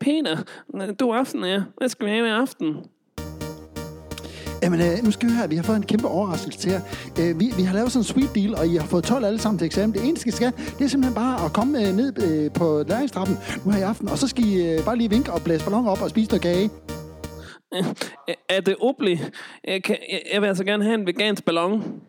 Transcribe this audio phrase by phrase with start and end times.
[0.00, 0.36] Peter,
[1.00, 1.62] du aften er.
[1.76, 2.76] Hvad skal vi have i aften?
[4.62, 6.80] Jamen, øh, nu skal vi høre, vi har fået en kæmpe overraskelse til jer.
[7.20, 9.38] Øh, vi, vi har lavet sådan en sweet deal, og I har fået 12 alle
[9.38, 9.94] sammen til eksamen.
[9.94, 13.36] Det eneste, I skal, det er simpelthen bare at komme øh, ned øh, på læringstrappen
[13.64, 15.90] nu her i aften, og så skal I øh, bare lige vinke og blæse balloner
[15.90, 16.70] op og spise noget kage.
[17.74, 17.84] Øh,
[18.48, 19.20] er det obli?
[19.64, 22.00] Jeg, kan, jeg, jeg vil altså gerne have en vegansk ballon.